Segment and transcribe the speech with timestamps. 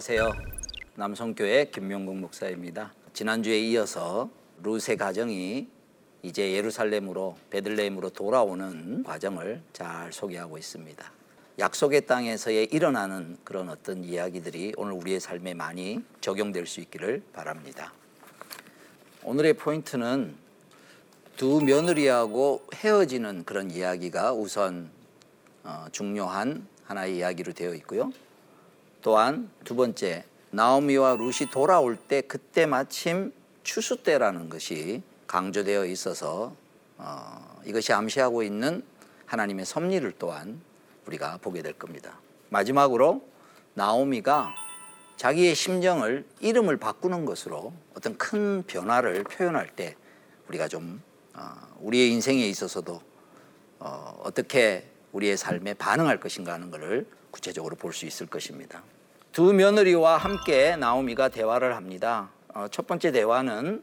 [0.00, 0.32] 안녕하세요.
[0.94, 2.94] 남성교회 김명국 목사입니다.
[3.12, 4.30] 지난주에 이어서
[4.62, 5.68] 루세 가정이
[6.22, 11.12] 이제 예루살렘으로 베들레헴으로 돌아오는 과정을 잘 소개하고 있습니다.
[11.58, 17.92] 약속의 땅에서의 일어나는 그런 어떤 이야기들이 오늘 우리의 삶에 많이 적용될 수 있기를 바랍니다.
[19.22, 20.34] 오늘의 포인트는
[21.36, 24.88] 두 며느리하고 헤어지는 그런 이야기가 우선
[25.62, 28.10] 어, 중요한 하나의 이야기로 되어 있고요.
[29.02, 33.32] 또한 두 번째 나오미와 룻이 돌아올 때 그때 마침
[33.62, 36.54] 추수 때라는 것이 강조되어 있어서
[36.96, 38.82] 어, 이것이 암시하고 있는
[39.26, 40.60] 하나님의 섭리를 또한
[41.06, 42.18] 우리가 보게 될 겁니다.
[42.48, 43.22] 마지막으로
[43.74, 44.54] 나오미가
[45.16, 49.94] 자기의 심정을 이름을 바꾸는 것으로 어떤 큰 변화를 표현할 때
[50.48, 51.02] 우리가 좀
[51.34, 53.00] 어, 우리의 인생에 있어서도
[53.78, 58.82] 어, 어떻게 우리의 삶에 반응할 것인가 하는 것을 구체적으로 볼 수 있을 것입니다.
[59.32, 62.30] 두 며느리와 함께 나오미가 대화를 합니다.
[62.54, 63.82] 어, 첫 번째 대화는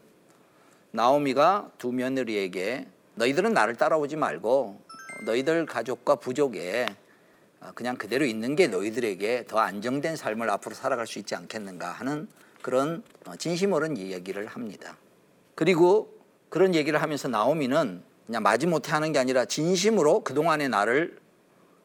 [0.91, 4.81] 나오미가 두 며느리에게 너희들은 나를 따라오지 말고
[5.25, 6.87] 너희들 가족과 부족에
[7.61, 12.27] 어, 그냥 그대로 있는 게 너희들에게 더 안정된 삶을 앞으로 살아갈 수 있지 않겠는가 하는
[12.61, 14.97] 그런 어, 진심 어른 이야기를 합니다.
[15.55, 16.13] 그리고
[16.49, 21.17] 그런 얘기를 하면서 나오미는 그냥 마지못해 하는 게 아니라 진심으로 그동안의 나를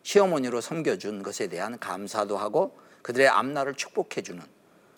[0.03, 4.43] 시어머니로 섬겨준 것에 대한 감사도 하고 그들의 앞날을 축복해주는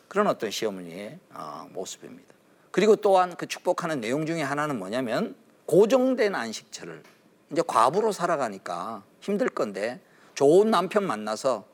[0.09, 2.35] 그런 어떤 시어머니의 어, 모습입니다.
[2.71, 5.35] 그리고 또한 그 축복하는 내용 중에 하나는 뭐냐면
[5.67, 7.03] 고정된 안식처를
[7.51, 10.01] 이제 과부로 살아가니까 힘들 건데
[10.35, 11.65] 좋은 남편 만나서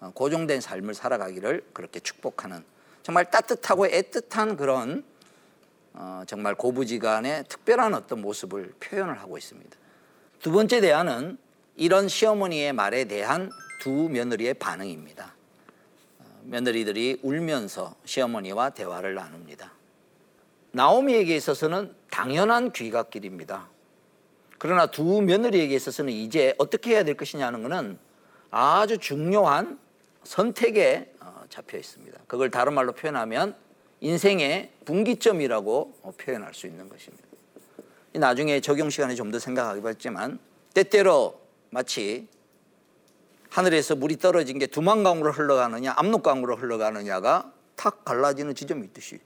[0.00, 2.64] 어, 고정된 삶을 살아가기를 그렇게 축복하는
[3.02, 5.04] 정말 따뜻하고 애틋한 그런
[5.92, 9.76] 어, 정말 고부지간의 특별한 어떤 모습을 표현을 하고 있습니다.
[10.40, 11.38] 두 번째 대안은
[11.80, 15.34] 이런 시어머니의 말에 대한 두 며느리의 반응입니다.
[16.18, 19.72] 어, 며느리들이 울면서 시어머니와 대화를 나눕니다.
[20.72, 23.70] 나오미에게 있어서는 당연한 귀갓길입니다.
[24.58, 27.98] 그러나 두 며느리에게 있어서는 이제 어떻게 해야 될 것이냐는 것은
[28.50, 29.78] 아주 중요한
[30.24, 32.20] 선택에 어, 잡혀 있습니다.
[32.26, 33.56] 그걸 다른 말로 표현하면
[34.00, 37.24] 인생의 분기점이라고 표현할 수 있는 것입니다.
[38.12, 40.38] 나중에 적용 시간에 좀 더 생각하겠지만
[40.74, 41.39] 때때로
[41.70, 42.28] 마치
[43.48, 49.20] 하늘에서 물이 떨어진 게 두만강으로 흘러가느냐 압록강으로 흘러가느냐가 탁 갈라지는 지점이 있듯이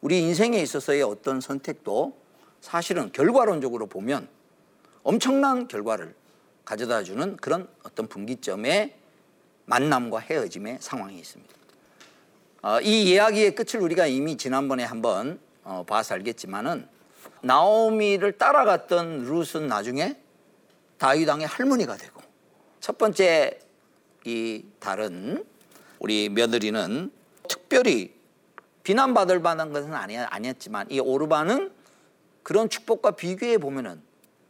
[0.00, 2.18] 우리 인생에 있어서의 어떤 선택도
[2.60, 4.28] 사실은 결과론적으로 보면
[5.02, 6.14] 엄청난 결과를
[6.64, 8.94] 가져다 주는 그런 어떤 분기점의
[9.66, 11.54] 만남과 헤어짐의 상황이 있습니다.
[12.62, 16.86] 어, 이 이야기의 끝을 우리가 이미 지난번에 한번 어, 봐서 알겠지만은
[17.42, 20.16] 나오미를 따라갔던 룻은 나중에
[21.00, 22.20] 다윗 왕의 할머니가 되고
[22.78, 23.58] 첫 번째
[24.26, 25.46] 이 다른
[25.98, 27.10] 우리 며느리는
[27.48, 28.14] 특별히
[28.82, 31.72] 비난받을 만한 것은 아니, 아니었지만 이 오르바는
[32.42, 34.02] 그런 축복과 비교해 보면은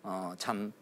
[0.02, 0.72] 어, 참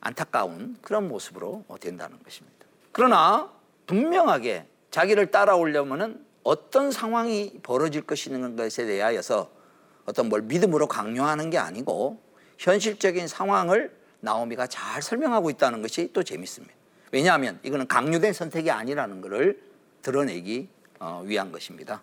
[0.00, 2.64] 안타까운 그런 모습으로 된다는 것입니다.
[2.92, 3.52] 그러나
[3.86, 9.50] 분명하게 자기를 따라오려면은 어떤 상황이 벌어질 것이는 것에 대하여서
[10.06, 12.18] 어떤 뭘 믿음으로 강요하는 게 아니고
[12.56, 16.74] 현실적인 상황을 나오미가 잘 설명하고 있다는 것이 또 재밌습니다.
[17.12, 19.60] 왜냐하면 이거는 강요된 선택이 아니라는 것을
[20.02, 20.68] 드러내기
[21.00, 22.02] 어, 위한 것입니다.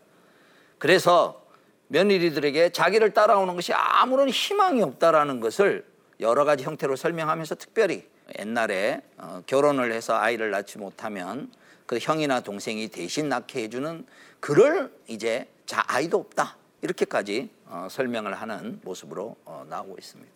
[0.78, 1.46] 그래서
[1.88, 5.86] 며느리들에게 자기를 따라오는 것이 아무런 희망이 없다라는 것을
[6.20, 8.08] 여러 가지 형태로 설명하면서 특별히
[8.40, 11.52] 옛날에 어, 결혼을 해서 아이를 낳지 못하면
[11.86, 14.06] 그 형이나 동생이 대신 낳게 해주는
[14.40, 20.32] 그럴 이제 자 아이도 없다 이렇게까지 어, 설명을 하는 모습으로 어, 나오고 있습니다.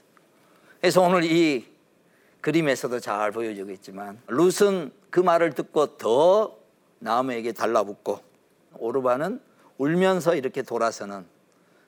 [0.79, 1.67] 그래서 오늘 이
[2.41, 6.57] 그림에서도 잘 보여지고 있지만 룻은 그 말을 듣고 더
[6.99, 8.19] 나무에게 달라붙고
[8.77, 9.41] 오르바는
[9.77, 11.25] 울면서 이렇게 돌아서는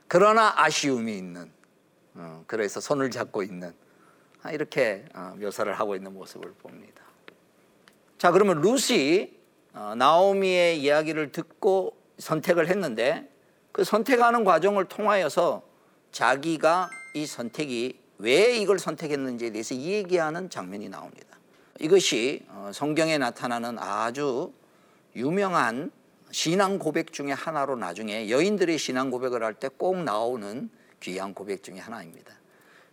[0.07, 1.49] 그러나 아쉬움이 있는
[2.15, 3.73] 어, 그래서 손을 잡고 있는
[4.43, 7.01] 아, 이렇게 어, 묘사를 하고 있는 모습을 봅니다.
[8.17, 9.39] 자 그러면 룻이
[9.73, 13.29] 어, 나오미의 이야기를 듣고 선택을 했는데
[13.71, 15.63] 그 선택하는 과정을 통하여서
[16.11, 21.37] 자기가 이 선택이 왜 이걸 선택했는지에 대해서 얘기하는 장면이 나옵니다.
[21.79, 24.53] 이것이 성경에 나타나는 아주
[25.15, 25.91] 유명한
[26.29, 30.69] 신앙 고백 중에 하나로 나중에 여인들의 신앙 고백을 할 때 꼭 나오는
[31.01, 32.33] 귀한 고백 중에 하나입니다.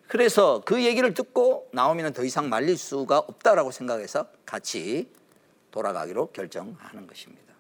[0.09, 5.11] 그래서 그 얘기를 듣고 나오미는 더 이상 말릴 수가 없다라고 생각해서 같이
[5.71, 7.53] 돌아가기로 결정하는 것입니다.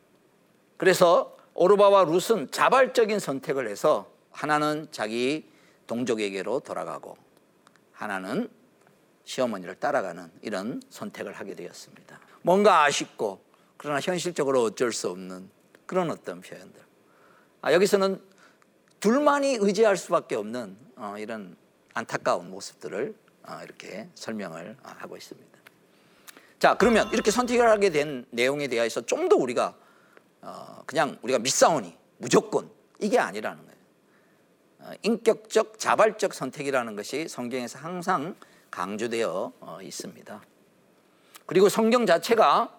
[0.79, 5.44] 그래서 오르바와 룻은 자발적인 선택을 해서 하나는 자기
[5.87, 7.17] 동족에게로 돌아가고
[7.99, 8.49] 하나는
[9.25, 12.21] 시어머니를 따라가는 이런 선택을 하게 되었습니다.
[12.43, 13.43] 뭔가 아쉽고
[13.77, 15.50] 그러나 현실적으로 어쩔 수 없는
[15.85, 16.81] 그런 어떤 표현들.
[17.61, 18.23] 아, 여기서는
[19.00, 21.56] 둘만이 의지할 수밖에 없는 어, 이런
[21.93, 23.15] 안타까운 모습들을
[23.49, 25.59] 어, 이렇게 설명을 어, 하고 있습니다.
[26.61, 29.77] 자, 그러면 이렇게 선택을 하게 된 내용에 대해서 좀 더 우리가
[30.41, 33.68] 어, 그냥 우리가 믿사오니 무조건 이게 아니라는
[35.02, 38.34] 인격적 자발적 선택이라는 것이 성경에서 항상
[38.70, 40.40] 강조되어 어, 있습니다.
[41.46, 42.78] 그리고 성경 자체가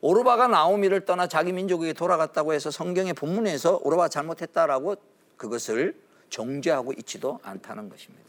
[0.00, 4.96] 오르바가 나오미를 떠나 자기 민족에게 돌아갔다고 해서 성경의 본문에서 오르바가 잘못했다라고
[5.36, 6.00] 그것을
[6.30, 8.24] 정죄하고 있지도 않다는 것입니다.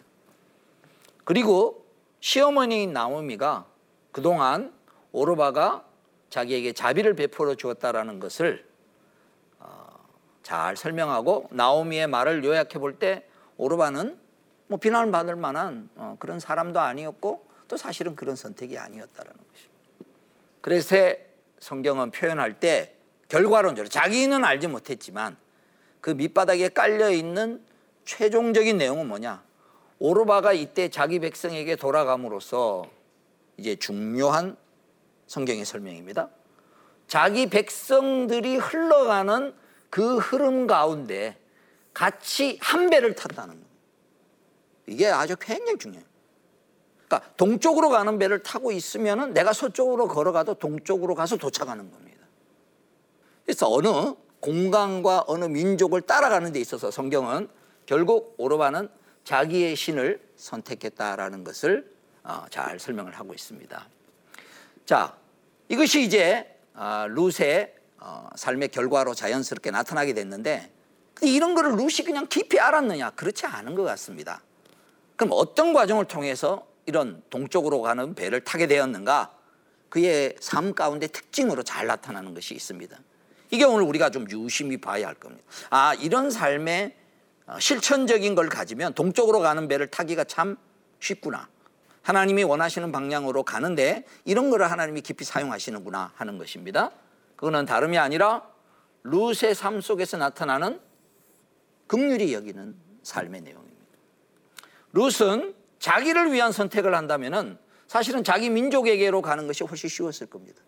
[1.24, 1.86] 그리고
[2.20, 3.66] 시어머니인 나오미가
[4.12, 4.74] 그동안
[5.12, 5.86] 오르바가
[6.30, 8.67] 자기에게 자비를 베풀어 주었다라는 것을 어,
[10.48, 13.26] 잘 설명하고 나오미의 말을 요약해 볼 때
[13.58, 14.18] 오르바는
[14.68, 19.76] 뭐 비난을 받을 만한 어, 그런 사람도 아니었고 또 사실은 그런 선택이 아니었다라는 것입니다.
[20.62, 20.96] 그래서
[21.60, 22.94] 성경은 표현할 때
[23.28, 25.36] 결과론적으로 자기는 알지 못했지만
[26.00, 27.62] 그 밑바닥에 깔려 있는
[28.06, 29.44] 최종적인 내용은 뭐냐?
[30.00, 32.86] 오르바가 이때 자기 백성에게 돌아감으로써
[33.58, 34.56] 이제 중요한
[35.26, 36.30] 성경의 설명입니다.
[37.08, 41.38] 자기 백성들이 흘러가는 그 흐름 가운데
[41.94, 43.68] 같이 한 배를 탔다는 거예요.
[44.88, 46.06] 이게 아주 굉장히 중요해요.
[47.08, 52.26] 그러니까 동쪽으로 가는 배를 타고 있으면 내가 서쪽으로 걸어가도 동쪽으로 가서 도착하는 겁니다.
[53.46, 57.48] 그래서 어느 공간과 어느 민족을 따라가는 데 있어서 성경은
[57.86, 58.90] 결국 오르바는
[59.24, 61.92] 자기의 신을 선택했다라는 것을
[62.24, 63.88] 어, 잘 설명을 하고 있습니다.
[64.86, 65.18] 자,
[65.70, 70.72] 이것이 이제 아, 룻의 어, 삶의 결과로 자연스럽게 나타나게 됐는데
[71.22, 73.12] 이런 거를 룻이 그냥 깊이 알았느냐?
[73.12, 74.42] 그렇지 않은 것 같습니다.
[75.16, 79.32] 그럼 어떤 과정을 통해서 이런 동쪽으로 가는 배를 타게 되었는가?
[79.90, 82.98] 그의 삶 가운데 특징으로 잘 나타나는 것이 있습니다.
[83.50, 85.44] 이게 오늘 우리가 좀 유심히 봐야 할 겁니다.
[85.70, 86.96] 아, 이런 삶의
[87.48, 90.58] 어, 실천적인 걸 가지면 동쪽으로 가는 배를 타기가 참
[91.00, 91.48] 쉽구나.
[92.02, 96.92] 하나님이 원하시는 방향으로 가는데 이런 거를 하나님이 깊이 사용하시는구나 하는 것입니다.
[97.38, 98.46] 그거는 다름이 아니라
[99.04, 100.82] 룻의 삶 속에서 나타나는
[101.88, 103.78] 극률이 여기는 삶의 내용입니다.
[104.92, 107.58] 룻은 자기를 위한 선택을 한다면
[107.88, 110.62] 사실은 자기 민족에게로 가는 것이 훨씬 쉬웠을 겁니다.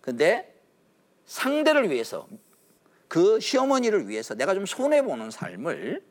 [0.00, 0.54] 근데
[1.26, 2.28] 상대를 위해서
[3.08, 6.04] 그 시어머니를 위해서 내가 좀 손해 보는 삶을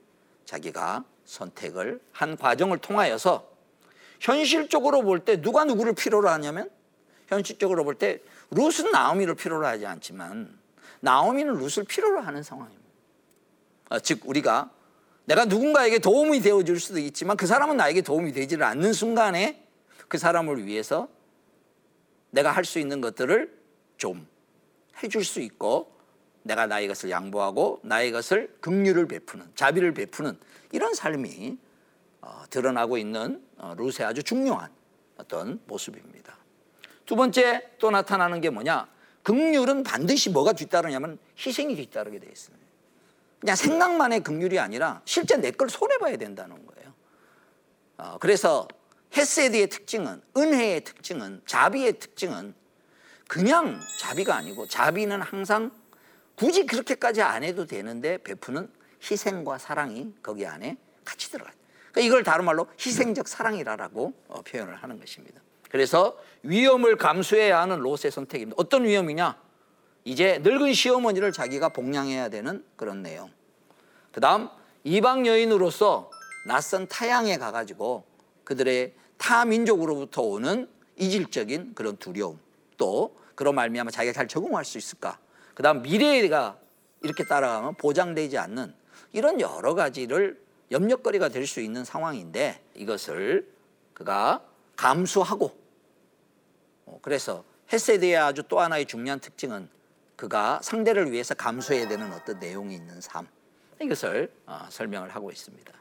[0.45, 3.47] 자기가 선택을 한 과정을 통하여서
[4.19, 6.69] 현실적으로 볼 때 누가 누구를 필요로 하냐면
[7.27, 8.19] 현실적으로 볼 때
[8.51, 10.57] 룻은 나오미를 필요로 하지 않지만
[11.01, 12.87] 나오미는 룻을 필요로 하는 상황입니다.
[13.89, 14.71] 어, 즉 우리가
[15.25, 19.67] 내가 누군가에게 도움이 되어 줄 수도 있지만 그 사람은 나에게 도움이 되지를 않는 순간에
[20.07, 21.09] 그 사람을 위해서
[22.31, 23.57] 내가 할 수 있는 것들을
[23.97, 24.27] 좀
[25.03, 25.95] 해줄 수 있고
[26.43, 30.39] 내가 나의 것을 양보하고 나의 것을 긍휼을 베푸는 자비를 베푸는
[30.71, 31.57] 이런 삶이
[32.21, 34.71] 어, 드러나고 있는 어, 룻의 아주 중요한
[35.17, 36.36] 어떤 모습입니다.
[37.07, 38.87] 두 번째 또 나타나는 게 뭐냐?
[39.23, 42.65] 긍휼은 반드시 뭐가 뒤따르냐면 희생이 뒤따르게 되어 있습니다.
[43.39, 46.93] 그냥 생각만의 긍휼이 아니라 실제 내 걸 손해봐야 된다는 거예요.
[47.97, 48.67] 어, 그래서
[49.15, 52.53] 헤세드의 특징은 은혜의 특징은 자비의 특징은
[53.27, 55.71] 그냥 자비가 아니고 자비는 항상
[56.35, 58.69] 굳이 그렇게까지 안 해도 되는데 베푸는
[59.09, 61.53] 희생과 사랑이 거기 안에 같이 들어가요.
[61.91, 65.41] 그러니까 이걸 다른 말로 희생적 사랑이라고 어, 표현을 하는 것입니다.
[65.69, 68.55] 그래서 위험을 감수해야 하는 롯의 선택입니다.
[68.57, 69.37] 어떤 위험이냐?
[70.05, 73.29] 이제 늙은 시어머니를 자기가 복양해야 되는 그런 내용.
[74.11, 74.49] 그 다음
[74.83, 76.09] 이방 여인으로서
[76.45, 78.05] 낯선 타양에 가가지고
[78.45, 82.39] 그들의 타 민족으로부터 오는 이질적인 그런 두려움
[82.77, 85.19] 또 그런 말미암아 자기가 잘 적응할 수 있을까?
[85.53, 86.57] 그 다음 미래가
[87.03, 88.73] 이렇게 따라가면 보장되지 않는
[89.11, 90.39] 이런 여러 가지를
[90.71, 93.47] 염려거리가 될 수 있는 상황인데 이것을
[93.93, 94.41] 그가
[94.77, 95.57] 감수하고
[96.85, 97.43] 어, 그래서
[97.73, 99.67] 헤세드의 아주 또 하나의 중요한 특징은
[100.15, 103.27] 그가 상대를 위해서 감수해야 되는 어떤 내용이 있는 삶
[103.81, 105.73] 이것을 어, 설명을 하고 있습니다.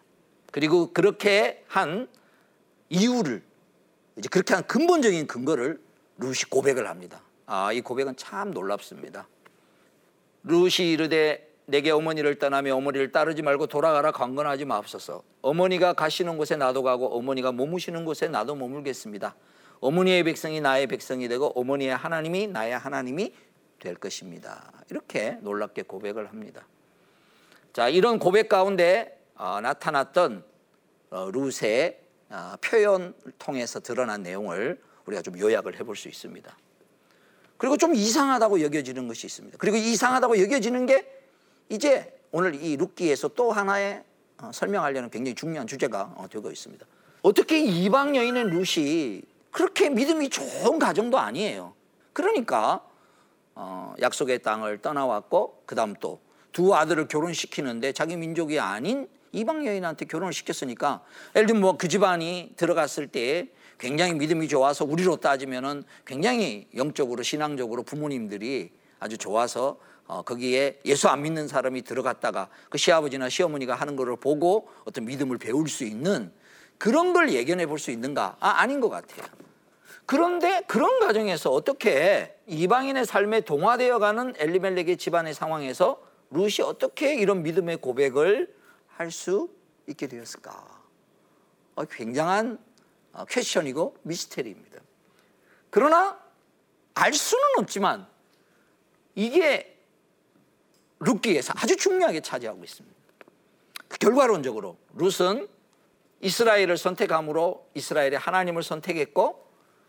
[0.51, 2.09] 그리고 그렇게 한
[2.89, 3.43] 이유를
[4.17, 5.81] 이제 그렇게 한 근본적인 근거를
[6.19, 7.23] 루시 고백을 합니다.
[7.47, 9.29] 아, 이 고백은 참 놀랍습니다.
[10.43, 15.23] 루시 이르되 내게 어머니를 떠나며 어머니를 따르지 말고 돌아가라 강건하지 마옵소서.
[15.43, 19.35] 어머니가 가시는 곳에 나도 가고 어머니가 머무시는 곳에 나도 머물겠습니다.
[19.81, 23.35] 어머니의 백성이 나의 백성이 되고 어머니의 하나님이 나의 하나님이
[23.81, 24.73] 될 것입니다.
[24.91, 26.67] 이렇게 놀랍게 고백을 합니다.
[27.73, 30.45] 자, 이런 고백 가운데 어, 나타났던
[31.11, 36.57] 어, 룻의 어, 표현을 통해서 드러난 내용을 우리가 좀 요약을 해볼 수 있습니다.
[37.59, 39.59] 그리고 좀 이상하다고 여겨지는 것이 있습니다.
[39.59, 41.16] 그리고 이상하다고 여겨지는 게
[41.69, 44.03] 이제 오늘 이 룻기에서 또 하나의
[44.39, 46.85] 어, 설명하려는 굉장히 중요한 주제가 어, 되고 있습니다.
[47.23, 51.75] 어떻게 이방 여인의 룻이 그렇게 믿음이 좋은 가정도 아니에요.
[52.13, 52.85] 그러니까
[53.55, 60.33] 어, 약속의 땅을 떠나왔고 그다음 또 두 아들을 결혼시키는데 자기 민족이 아닌 이방 여인한테 결혼을
[60.33, 61.03] 시켰으니까
[61.35, 67.83] 예를 들면 뭐 그 집안이 들어갔을 때 굉장히 믿음이 좋아서 우리로 따지면은 굉장히 영적으로 신앙적으로
[67.83, 69.77] 부모님들이 아주 좋아서
[70.07, 75.39] 어, 거기에 예수 안 믿는 사람이 들어갔다가 그 시아버지나 시어머니가 하는 거를 보고 어떤 믿음을
[75.39, 76.33] 배울 수 있는
[76.79, 78.37] 그런 걸 예견해 볼 수 있는가?
[78.41, 79.27] 아, 아닌 것 같아요.
[80.05, 87.79] 그런데 그런 가정에서 어떻게 이방인의 삶에 동화되어 가는 엘리멜렉의 집안의 상황에서 룻이 어떻게 이런 믿음의
[87.79, 88.55] 고백을
[88.89, 89.51] 할 수
[89.89, 90.83] 있게 되었을까?
[91.75, 92.59] 어, 굉장한
[93.13, 94.81] 어, 퀘션이고 미스테리입니다.
[95.71, 96.19] 그러나
[96.95, 98.07] 알 수는 없지만
[99.15, 99.76] 이게
[101.01, 102.97] 룻기에서 아주 중요하게 차지하고 있습니다.
[104.01, 105.49] 결과론적으로 룻은
[106.21, 109.47] 이스라엘을 선택함으로 이스라엘의 하나님을 선택했고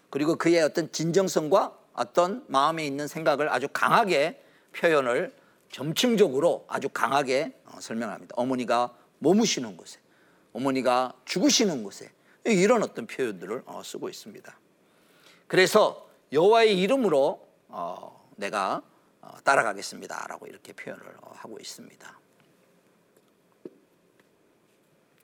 [0.10, 4.42] 그리고 그의 어떤 진정성과 어떤 마음에 있는 생각을 아주 강하게
[4.74, 5.34] 표현을
[5.72, 8.34] 점층적으로 아주 강하게 어, 설명합니다.
[8.38, 10.00] 어머니가 머무시는 곳에,
[10.54, 12.12] 어머니가 죽으시는 곳에
[12.46, 14.60] 이런 어떤 표현들을 어, 쓰고 있습니다.
[15.48, 18.82] 그래서 여호와의 이름으로 어, 내가
[19.44, 21.04] 따라가겠습니다라고 이렇게 표현을
[21.36, 22.20] 하고 있습니다.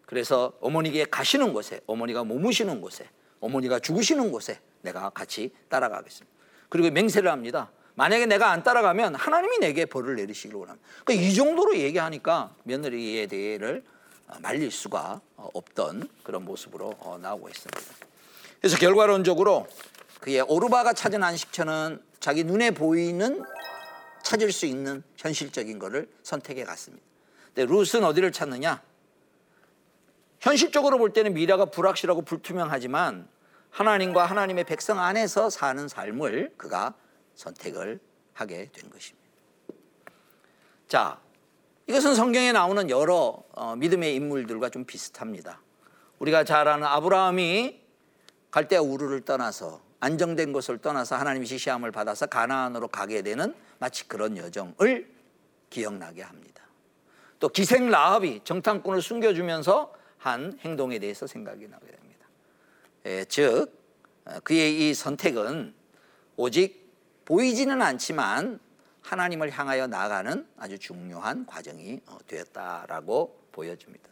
[0.05, 3.09] 그래서 어머니께 가시는 곳에, 어머니가 머무시는 곳에,
[3.39, 6.31] 어머니가 죽으시는 곳에 내가 같이 따라가겠습니다.
[6.69, 7.71] 그리고 맹세를 합니다.
[7.95, 10.87] 만약에 내가 안 따라가면 하나님이 내게 벌을 내리시기를 원합니다.
[11.03, 13.83] 그러니까 이 정도로 얘기하니까 며느리에 대해를
[14.27, 17.79] 어, 말릴 수가 어, 없던 그런 모습으로 어, 나오고 있습니다.
[18.59, 19.67] 그래서 결과론적으로
[20.21, 23.43] 그의 오르바가 찾은 안식처는 자기 눈에 보이는
[24.23, 27.05] 찾을 수 있는 현실적인 것을 선택해 갔습니다.
[27.53, 28.81] 근데 룻은 어디를 찾느냐?
[30.39, 33.27] 현실적으로 볼 때는 미래가 불확실하고 불투명하지만
[33.69, 36.95] 하나님과 하나님의 백성 안에서 사는 삶을 그가
[37.35, 37.99] 선택을
[38.33, 39.23] 하게 된 것입니다.
[40.87, 41.19] 자,
[41.87, 45.61] 이것은 성경에 나오는 여러 어, 믿음의 인물들과 좀 비슷합니다.
[46.19, 47.81] 우리가 잘 아는 아브라함이
[48.51, 55.09] 갈대아 우르를 떠나서 안정된 곳을 떠나서 하나님의 지시함을 받아서 가나안으로 가게 되는 마치 그런 여정을
[55.69, 56.61] 기억나게 합니다.
[57.39, 62.27] 또 기생 라합이 정탐꾼을 숨겨주면서 한 행동에 대해서 생각이 나게 됩니다.
[63.05, 63.67] 예, 즉
[64.25, 65.73] 어, 그의 이 선택은
[66.35, 66.91] 오직
[67.23, 68.59] 보이지는 않지만
[69.03, 74.09] 하나님을 향하여 나가는 아주 중요한 과정이 어, 되었다라고 보여집니다.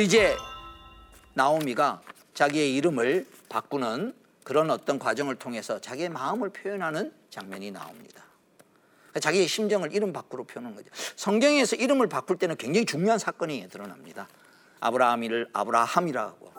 [0.00, 0.36] 이제
[1.34, 2.00] 나오미가
[2.34, 4.14] 자기의 이름을 바꾸는
[4.44, 8.24] 그런 어떤 과정을 통해서 자기의 마음을 표현하는 장면이 나옵니다.
[9.20, 10.90] 자기의 심정을 이름 밖으로 표현하는 거죠.
[11.16, 14.28] 성경에서 이름을 바꿀 때는 굉장히 중요한 사건이 드러납니다.
[14.80, 16.52] 아브라함이를 아브라함이라고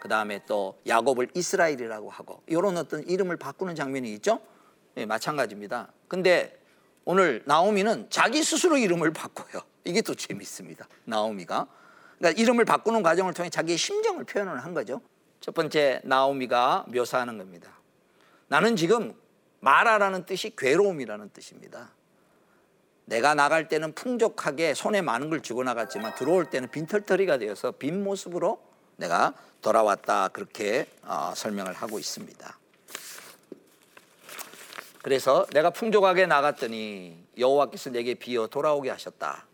[0.00, 4.40] 그 다음에 또 야곱을 이스라엘이라고 하고 이런 어떤 이름을 바꾸는 장면이 있죠.
[4.94, 5.88] 네, 마찬가지입니다.
[6.08, 6.60] 근데
[7.04, 9.62] 오늘 나오미는 자기 스스로 이름을 바꿔요.
[9.84, 10.86] 이게 또 재밌습니다.
[11.04, 11.66] 나오미가
[12.18, 15.00] 그러니까 이름을 바꾸는 과정을 통해 자기의 심정을 표현을 한 거죠.
[15.40, 17.70] 첫 번째 나오미가 묘사하는 겁니다.
[18.48, 19.14] 나는 지금
[19.60, 21.92] 마라라는 뜻이 괴로움이라는 뜻입니다.
[23.04, 28.60] 내가 나갈 때는 풍족하게 손에 많은 걸 쥐고 나갔지만 들어올 때는 빈털터리가 되어서 빈 모습으로
[28.96, 32.58] 내가 돌아왔다 그렇게 어, 설명을 하고 있습니다.
[35.02, 39.46] 그래서 내가 풍족하게 나갔더니 여호와께서 내게 비어 돌아오게 하셨다.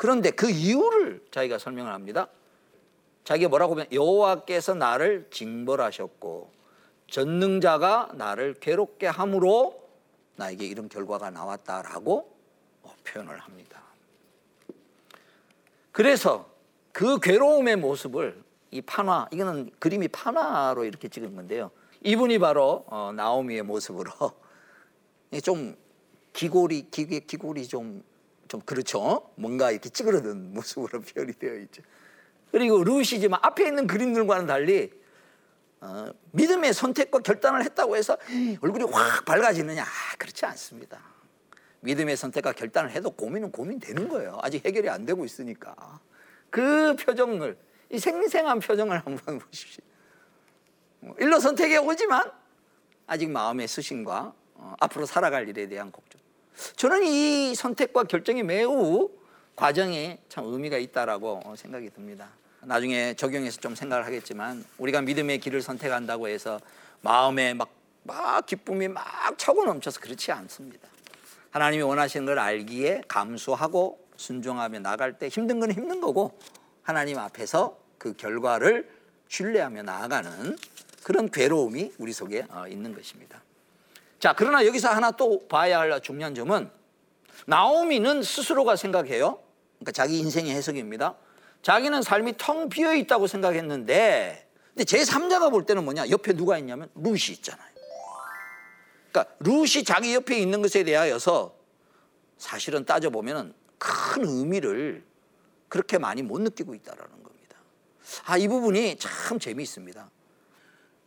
[0.00, 2.28] 그런데 그 이유를 자기가 설명을 합니다.
[3.24, 6.50] 자기가 뭐라고 하면 여호와께서 나를 징벌하셨고
[7.10, 9.86] 전능자가 나를 괴롭게 함으로
[10.36, 12.34] 나에게 이런 결과가 나왔다라고
[13.04, 13.82] 표현을 합니다.
[15.92, 16.50] 그래서
[16.92, 21.70] 그 괴로움의 모습을 이 판화, 이거는 그림이 판화로 이렇게 찍은 건데요.
[22.02, 24.10] 이분이 바로 어, 나오미의 모습으로
[25.44, 25.76] 좀
[26.32, 28.02] 기골이 기, 기골이 좀
[28.50, 29.30] 좀 그렇죠.
[29.36, 31.82] 뭔가 이렇게 찌그러든 모습으로 표현이 되어 있죠.
[32.50, 34.90] 그리고 루시지만 앞에 있는 그림들과는 달리
[35.80, 38.18] 어, 믿음의 선택과 결단을 했다고 해서
[38.60, 39.84] 얼굴이 확 밝아지느냐?
[39.84, 41.00] 아, 그렇지 않습니다.
[41.78, 44.36] 믿음의 선택과 결단을 해도 고민은 고민되는 거예요.
[44.42, 46.00] 아직 해결이 안 되고 있으니까.
[46.50, 47.56] 그 표정을,
[47.90, 49.84] 이 생생한 표정을 한번 보십시오.
[51.02, 52.30] 어, 일로 선택해 오지만
[53.06, 56.20] 아직 마음의 수신과 어, 앞으로 살아갈 일에 대한 걱정.
[56.76, 59.10] 저는 이 선택과 결정이 매우
[59.56, 62.28] 과정에 참 의미가 있다라고 어, 생각이 듭니다.
[62.62, 66.60] 나중에 적용해서 좀 생각을 하겠지만 우리가 믿음의 길을 선택한다고 해서
[67.00, 67.70] 마음에 막,
[68.02, 69.04] 막 기쁨이 막
[69.36, 70.88] 차고 넘쳐서 그렇지 않습니다.
[71.50, 76.38] 하나님이 원하시는 걸 알기에 감수하고 순종하며 나갈 때 힘든 건 힘든 거고
[76.82, 78.88] 하나님 앞에서 그 결과를
[79.28, 80.56] 신뢰하며 나아가는
[81.02, 83.42] 그런 괴로움이 우리 속에 어, 있는 것입니다.
[84.20, 86.70] 자, 그러나 여기서 하나 또 봐야 할 중요한 점은
[87.46, 89.42] 나오미는 스스로가 생각해요.
[89.78, 91.16] 그러니까 자기 인생의 해석입니다.
[91.62, 96.10] 자기는 삶이 텅 비어 있다고 생각했는데 근데 제 3자가 볼 때는 뭐냐?
[96.10, 97.70] 옆에 누가 있냐면 룻이 있잖아요.
[99.10, 101.54] 그러니까 룻이 자기 옆에 있는 것에 대하여서
[102.36, 105.02] 사실은 따져 보면은 큰 의미를
[105.68, 107.56] 그렇게 많이 못 느끼고 있다라는 겁니다.
[108.26, 110.10] 아, 이 부분이 참 재미있습니다.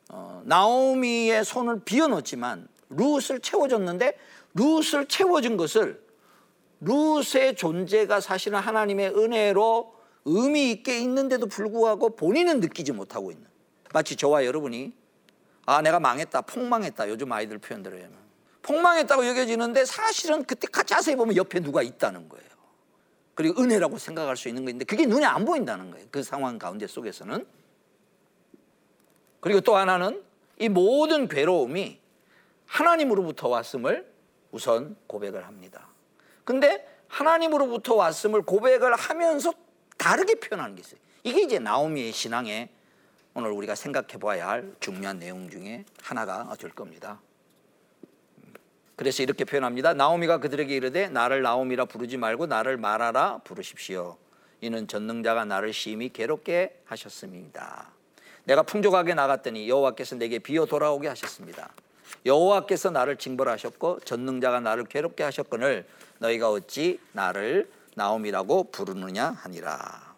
[0.09, 4.17] 어, 나오미의 손을 비워 놓지만 룻을 채워줬는데
[4.55, 6.01] 룻을 채워준 것을
[6.81, 9.93] 룻의 존재가 사실은 하나님의 은혜로
[10.25, 13.47] 의미 있게 있는데도 불구하고 본인은 느끼지 못하고 있는.
[13.93, 14.93] 마치 저와 여러분이
[15.65, 18.11] 아 내가 망했다 폭망했다 요즘 아이들 표현대로 하면.
[18.61, 22.43] 폭망했다고 여겨지는데 사실은 그때 자세히 보면 옆에 누가 있다는 거예요.
[23.35, 26.07] 그리고 은혜라고 생각할 수 있는 건데 그게 눈에 안 보인다는 거예요.
[26.11, 27.45] 그 상황 가운데 속에서는.
[29.41, 30.23] 그리고 또 하나는
[30.59, 31.99] 이 모든 괴로움이
[32.73, 34.11] 하나님으로부터 왔음을
[34.51, 35.87] 우선 고백을 합니다
[36.43, 39.53] 근데 하나님으로부터 왔음을 고백을 하면서
[39.97, 40.99] 다르게 표현하는 게 있어요.
[41.23, 42.69] 이게 이제 나오미의 신앙에
[43.35, 47.21] 오늘 우리가 생각해 봐야 할 중요한 내용 중에 하나가 될 겁니다.
[48.95, 49.93] 그래서 이렇게 표현합니다.
[49.93, 54.17] 나오미가 그들에게 이르되 나를 나오미라 부르지 말고 나를 말하라 부르십시오.
[54.61, 57.91] 이는 전능자가 나를 심히 괴롭게 하셨습니다.
[58.43, 61.69] 내가 풍족하게 나갔더니 여호와께서 내게 비어 돌아오게 하셨습니다.
[62.25, 65.85] 여호와께서 나를 징벌하셨고 전능자가 나를 괴롭게 하셨거늘
[66.19, 70.15] 너희가 어찌 나를 나오미라고 부르느냐 하니라.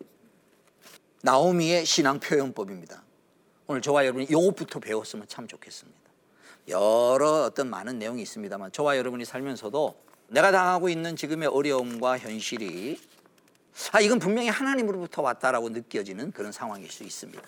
[1.24, 3.02] 나오미의 신앙 표현법입니다.
[3.68, 6.00] 오늘 저와 여러분이 이것부터 배웠으면 참 좋겠습니다.
[6.68, 9.96] 여러 어떤 많은 내용이 있습니다만 저와 여러분이 살면서도
[10.28, 13.00] 내가 당하고 있는 지금의 어려움과 현실이
[13.92, 17.44] 아 이건 분명히 하나님으로부터 왔다라고 느껴지는 그런 상황일 수 있습니다.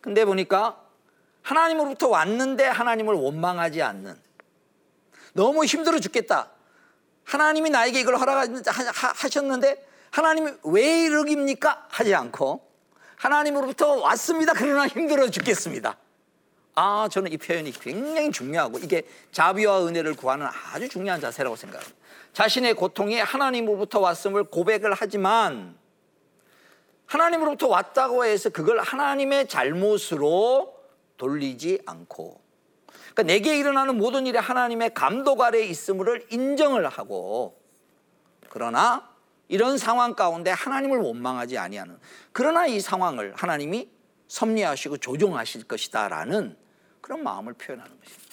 [0.00, 0.87] 근데 보니까
[1.48, 4.20] 하나님으로부터 왔는데 하나님을 원망하지 않는
[5.32, 6.50] 너무 힘들어 죽겠다.
[7.24, 11.86] 하나님이 나에게 이걸 허락하셨는데 하나님이 왜 이러깁니까?
[11.88, 12.68] 하지 않고
[13.16, 14.52] 하나님으로부터 왔습니다.
[14.54, 15.96] 그러나 힘들어 죽겠습니다.
[16.74, 21.96] 아, 저는 이 표현이 굉장히 중요하고 이게 자비와 은혜를 구하는 아주 중요한 자세라고 생각합니다.
[22.34, 25.76] 자신의 고통이 하나님으로부터 왔음을 고백을 하지만
[27.06, 30.77] 하나님으로부터 왔다고 해서 그걸 하나님의 잘못으로
[31.18, 32.40] 돌리지 않고
[33.12, 37.60] 그러니까 내게 일어나는 모든 일이 하나님의 감독 아래 있음을 인정을 하고
[38.48, 39.08] 그러나
[39.48, 41.98] 이런 상황 가운데 하나님을 원망하지 아니하는
[42.32, 43.90] 그러나 이 상황을 하나님이
[44.28, 46.56] 섭리하시고 조정하실 것이다라는
[47.00, 48.28] 그런 마음을 표현하는 것입니다.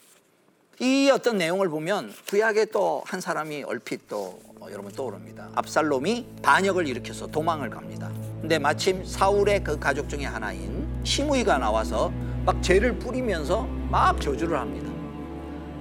[0.80, 5.50] 이 어떤 내용을 보면 구약에 또 한 사람이 얼핏 또 어, 여러분 떠오릅니다.
[5.56, 8.12] 압살롬이 반역을 일으켜서 도망을 갑니다.
[8.41, 12.12] 근데 마침 사울의 그 가족 중에 하나인 시므이가 나와서
[12.45, 14.91] 막 죄를 뿌리면서 막 저주를 합니다.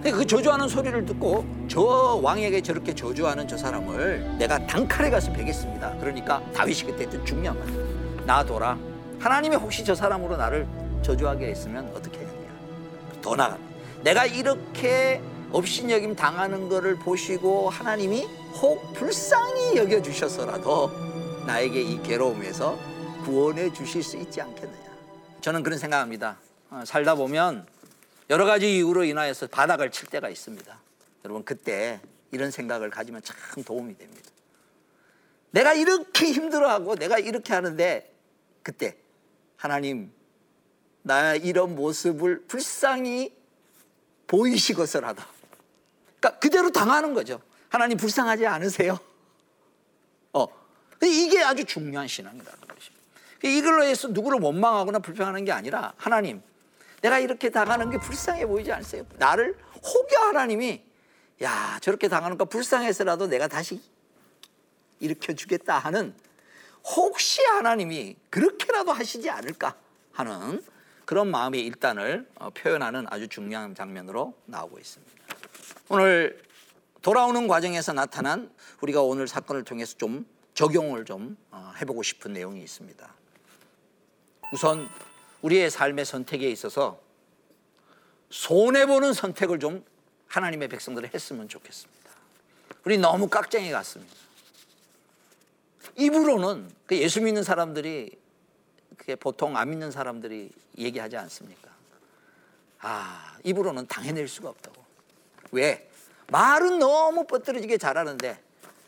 [0.03, 1.81] 그 저주하는 소리를 듣고 저
[2.23, 5.97] 왕에게 저렇게 저주하는 저 사람을 내가 단칼에 가서 베겠습니다.
[5.99, 8.27] 그러니까 다윗이 그때 중요한 말.
[8.27, 8.79] 놔둬라.
[9.19, 10.67] 하나님이 혹시 저 사람으로 나를
[11.03, 12.49] 저주하게 했으면 어떻게 했느냐.
[13.23, 13.59] 더 나가.
[14.03, 15.23] 내가 이렇게
[15.53, 18.27] 업신여김 당하는 것을 보시고 하나님이
[18.61, 20.91] 혹 불쌍히 여겨 주셔서라도
[21.47, 22.77] 나에게 이 괴로움에서
[23.25, 24.85] 구원해 주실 수 있지 않겠느냐.
[25.41, 26.37] 저는 그런 생각합니다.
[26.75, 27.69] 어, 살다 보면
[28.31, 30.77] 여러 가지 이유로 인하여서 바닥을 칠 때가 있습니다.
[31.25, 32.01] 여러분 그때
[32.33, 34.29] 이런 생각을 가지면 참 도움이 됩니다.
[35.53, 38.13] 내가 이렇게 힘들어하고 내가 이렇게 하는데
[38.65, 38.97] 그때
[39.57, 40.13] 하나님
[41.03, 43.33] 나 이런 모습을 불쌍히
[44.27, 45.23] 보이시고서라도
[46.19, 47.41] 그러니까 그대로 당하는 거죠.
[47.69, 48.99] 하나님 불쌍하지 않으세요?
[50.33, 50.47] 어
[51.05, 53.05] 이게 아주 중요한 신앙이라는 것입니다.
[53.45, 56.43] 이걸로 해서 누구를 원망하거나 불평하는 게 아니라 하나님
[57.05, 59.05] 내가 이렇게 당하는 게 불쌍해 보이지 않으세요?
[59.19, 60.83] 나를 혹여 하나님이
[61.43, 63.83] 야 저렇게 당하는 거 불쌍해서라도 내가 다시
[65.01, 66.15] 일으켜 주겠다 하는
[66.83, 69.77] 혹시 하나님이 그렇게라도 하시지 않을까
[70.13, 70.65] 하는
[71.05, 75.13] 그런 마음의 일단을 어, 표현하는 아주 중요한 장면으로 나오고 있습니다.
[75.91, 76.43] 오늘
[77.03, 83.15] 돌아오는 과정에서 나타난 우리가 오늘 사건을 통해서 좀 적용을 좀 어, 해보고 싶은 내용이 있습니다.
[84.55, 84.89] 우선
[85.45, 86.99] 우리의 삶의 선택에 있어서
[88.31, 89.85] 손해보는 선택을 좀
[90.27, 92.11] 하나님의 백성들이 했으면 좋겠습니다.
[92.85, 94.15] 우리 너무 깍쟁이 같습니다.
[95.97, 98.19] 입으로는 그 예수 믿는 사람들이
[98.97, 101.71] 그게 보통 안 믿는 사람들이 얘기하지 않습니까?
[102.81, 104.83] 아, 입으로는 당해낼 수가 없다고.
[105.53, 105.91] 왜?
[106.29, 108.43] 말은 너무 뻗들어지게 잘하는데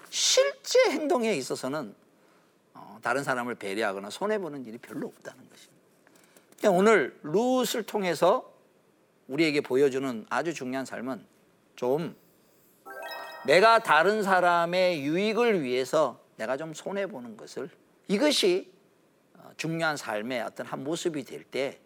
[0.08, 1.94] 실제 행동에 있어서는
[2.72, 5.75] 어, 다른 사람을 배려하거나 손해보는 일이 별로 없다는 것입니다.
[6.64, 8.52] 오늘 룻을 통해서
[9.28, 11.24] 우리에게 보여주는 아주 중요한 삶은
[11.76, 12.16] 좀
[13.44, 17.70] 내가 다른 사람의 유익을 위해서 내가 좀 손해 보는 것을
[18.08, 18.70] 이것이
[19.34, 21.78] 어, 중요한 삶의 어떤 한 모습이 될 때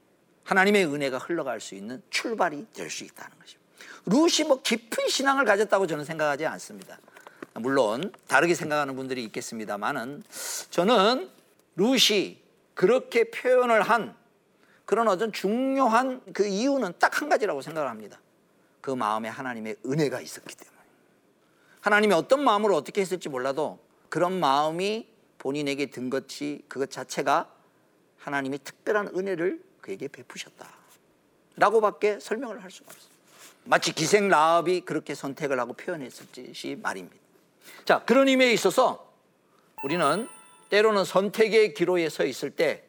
[0.44, 3.60] 하나님의 은혜가 흘러갈 수 있는 출발이 될 수 있다는 것입니다.
[4.06, 6.98] 룻이 뭐 깊은 신앙을 가졌다고 저는 생각하지 않습니다.
[7.54, 10.22] 물론 다르게 생각하는 분들이 있겠습니다만은
[10.70, 11.30] 저는
[11.76, 12.38] 룻이
[12.74, 14.16] 그렇게 표현을 한
[14.90, 18.20] 그런 어떤 중요한 그 이유는 딱 한 가지라고 생각을 합니다.
[18.80, 20.78] 그 마음에 하나님의 은혜가 있었기 때문에.
[21.80, 25.06] 하나님이 어떤 마음으로 어떻게 했을지 몰라도 그런 마음이
[25.38, 27.48] 본인에게 든 것이 그것 자체가
[28.18, 30.68] 하나님이 특별한 은혜를 그에게 베푸셨다.
[31.54, 33.12] 라고밖에 설명을 할 수가 없어요.
[33.62, 37.16] 마치 기생 라합이 그렇게 선택을 하고 표현했을지 말입니다.
[37.84, 39.12] 자, 그런 의미에 있어서
[39.84, 40.28] 우리는
[40.70, 42.82] 때로는 선택의 기로에 서 있을 때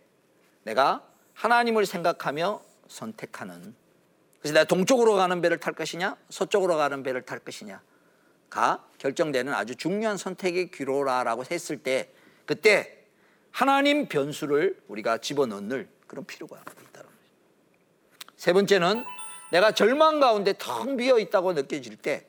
[0.63, 1.11] 내가
[1.41, 3.73] 하나님을 생각하며 선택하는
[4.39, 10.17] 그래서 내가 동쪽으로 가는 배를 탈 것이냐 서쪽으로 가는 배를 탈 것이냐가 결정되는 아주 중요한
[10.17, 12.12] 선택의 기로라라고 했을 때
[12.45, 13.06] 그때
[13.49, 17.10] 하나님 변수를 우리가 집어넣는 그런 필요가 있다는 거죠.
[18.38, 19.04] 세 번째는
[19.51, 22.27] 내가 절망 가운데 텅 비어 있다고 느껴질 때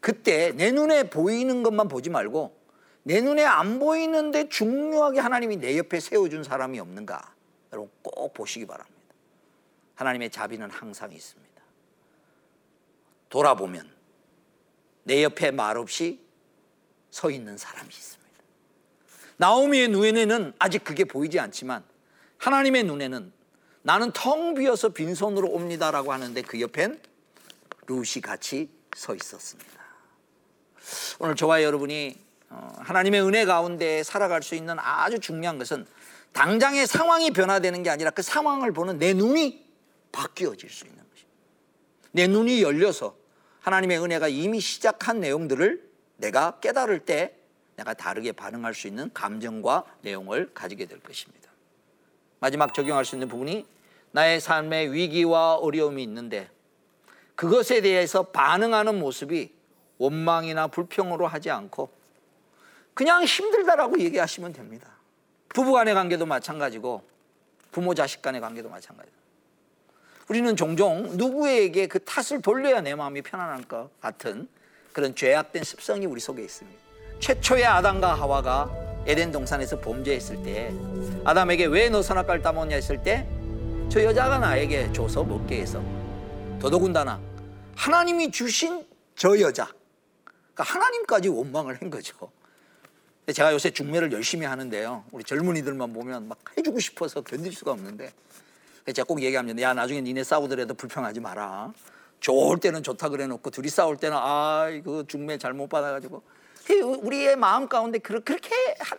[0.00, 2.56] 그때 내 눈에 보이는 것만 보지 말고
[3.02, 7.36] 내 눈에 안 보이는데 중요하게 하나님이 내 옆에 세워준 사람이 없는가
[7.72, 8.98] 여러분 꼭 보시기 바랍니다.
[9.94, 11.62] 하나님의 자비는 항상 있습니다.
[13.28, 13.90] 돌아보면
[15.04, 16.20] 내 옆에 말없이
[17.10, 18.28] 서 있는 사람이 있습니다.
[19.38, 21.84] 나오미의 눈에는 아직 그게 보이지 않지만
[22.38, 23.32] 하나님의 눈에는
[23.82, 27.00] 나는 텅 비어서 빈손으로 옵니다라고 하는데 그 옆엔
[27.86, 29.70] 루시 같이 서 있었습니다.
[31.20, 32.18] 오늘 저와 여러분이
[32.50, 35.86] 어, 하나님의 은혜 가운데 살아갈 수 있는 아주 중요한 것은
[36.32, 39.66] 당장의 상황이 변화되는 게 아니라 그 상황을 보는 내 눈이
[40.12, 41.38] 바뀌어질 수 있는 것입니다.
[42.12, 43.16] 내 눈이 열려서
[43.60, 47.34] 하나님의 은혜가 이미 시작한 내용들을 내가 깨달을 때
[47.76, 51.50] 내가 다르게 반응할 수 있는 감정과 내용을 가지게 될 것입니다.
[52.40, 53.66] 마지막 적용할 수 있는 부분이
[54.12, 56.50] 나의 삶에 위기와 어려움이 있는데
[57.34, 59.52] 그것에 대해서 반응하는 모습이
[59.98, 61.90] 원망이나 불평으로 하지 않고
[62.94, 64.97] 그냥 힘들다라고 얘기하시면 됩니다.
[65.58, 67.02] 부부 간의 관계도 마찬가지고
[67.72, 69.16] 부모 자식 간의 관계도 마찬가지고
[70.28, 74.46] 우리는 종종 누구에게 그 탓을 돌려야 내 마음이 편안할 것 같은
[74.92, 76.80] 그런 죄악된 습성이 우리 속에 있습니다.
[77.18, 78.70] 최초의 아담과 하와가
[79.04, 80.72] 에덴 동산에서 범죄했을 때
[81.24, 83.26] 아담에게 왜 너 선악과를 따먹냐 했을 때
[83.90, 85.82] 저 여자가 나에게 줘서 먹게 해서
[86.60, 87.18] 더더군다나
[87.74, 89.66] 하나님이 주신 저 여자
[90.54, 92.30] 그러니까 하나님까지 원망을 한 거죠.
[93.32, 95.04] 제가 요새 중매를 열심히 하는데요.
[95.10, 98.12] 우리 젊은이들만 보면 막 해주고 싶어서 견딜 수가 없는데
[98.86, 99.60] 제가 꼭 얘기합니다.
[99.60, 101.72] 야 나중에 니네 싸우더라도 불평하지 마라.
[102.20, 106.22] 좋을 때는 좋다 그래놓고 둘이 싸울 때는 아 이거 중매 잘못 받아가지고
[107.02, 108.50] 우리의 마음 가운데 그렇게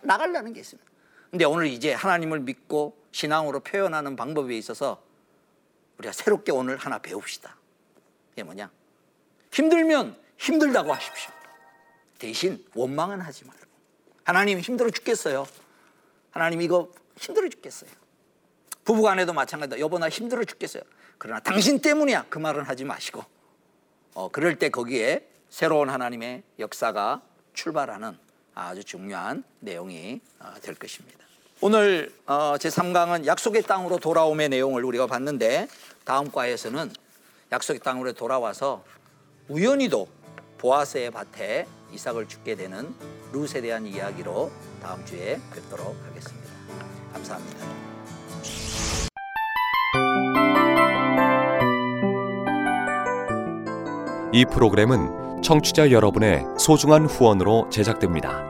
[0.02, 0.90] 나가려는 게 있습니다.
[1.30, 5.02] 근데 오늘 이제 하나님을 믿고 신앙으로 표현하는 방법에 있어서
[5.98, 7.56] 우리가 새롭게 오늘 하나 배웁시다.
[8.32, 8.70] 이게 뭐냐?
[9.52, 11.32] 힘들면 힘들다고 하십시오.
[12.18, 13.69] 대신 원망은 하지 말고.
[14.24, 15.46] 하나님 힘들어 죽겠어요.
[16.30, 17.90] 하나님 이거 힘들어 죽겠어요.
[18.84, 19.78] 부부간에도 마찬가지다.
[19.78, 20.82] 여보 나 힘들어 죽겠어요.
[21.18, 22.26] 그러나 당신 때문이야.
[22.30, 23.24] 그 말은 하지 마시고.
[24.14, 28.16] 어, 그럴 때 거기에 새로운 하나님의 역사가 출발하는
[28.54, 31.18] 아주 중요한 내용이 어, 될 것입니다.
[31.60, 35.68] 오늘 어, 제3강은 약속의 땅으로 돌아옴의 내용을 우리가 봤는데
[36.04, 36.90] 다음 과에서는
[37.52, 38.84] 약속의 땅으로 돌아와서
[39.48, 40.08] 우연히도
[40.60, 42.94] 보아스의 밭에 이삭을 죽게 되는
[43.32, 44.50] 룻에 대한 이야기로
[44.82, 46.50] 다음 주에 뵙도록 하겠습니다.
[47.14, 47.66] 감사합니다.
[54.32, 58.49] 이 프로그램은 청취자 여러분의 소중한 후원으로 제작됩니다.